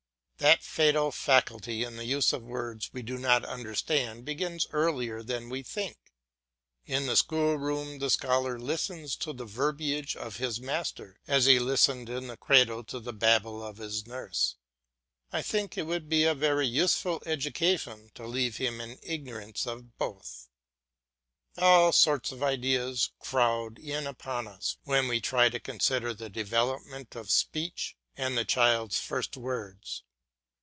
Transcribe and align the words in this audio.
That 0.45 0.63
fatal 0.63 1.11
facility 1.11 1.83
in 1.83 1.97
the 1.97 2.03
use 2.05 2.33
of 2.33 2.41
words 2.41 2.89
we 2.91 3.03
do 3.03 3.19
not 3.19 3.45
understand 3.45 4.25
begins 4.25 4.65
earlier 4.71 5.21
than 5.21 5.49
we 5.49 5.61
think. 5.61 5.97
In 6.87 7.05
the 7.05 7.15
schoolroom 7.15 7.99
the 7.99 8.09
scholar 8.09 8.57
listens 8.57 9.15
to 9.17 9.33
the 9.33 9.45
verbiage 9.45 10.15
of 10.15 10.37
his 10.37 10.59
master 10.59 11.19
as 11.27 11.45
he 11.45 11.59
listened 11.59 12.09
in 12.09 12.25
the 12.25 12.37
cradle 12.37 12.83
to 12.85 12.99
the 12.99 13.13
babble 13.13 13.63
of 13.63 13.77
his 13.77 14.07
nurse. 14.07 14.55
I 15.31 15.43
think 15.43 15.77
it 15.77 15.83
would 15.83 16.09
be 16.09 16.23
a 16.23 16.33
very 16.33 16.65
useful 16.65 17.21
education 17.27 18.09
to 18.15 18.25
leave 18.25 18.57
him 18.57 18.81
in 18.81 18.97
ignorance 19.03 19.67
of 19.67 19.95
both. 19.99 20.47
All 21.57 21.91
sorts 21.91 22.31
of 22.31 22.41
ideas 22.41 23.11
crowd 23.19 23.77
in 23.77 24.07
upon 24.07 24.47
us 24.47 24.77
when 24.85 25.07
we 25.07 25.21
try 25.21 25.49
to 25.49 25.59
consider 25.59 26.15
the 26.15 26.31
development 26.31 27.15
of 27.15 27.29
speech 27.29 27.95
and 28.17 28.35
the 28.35 28.43
child's 28.43 28.99
first 28.99 29.37
words. 29.37 30.01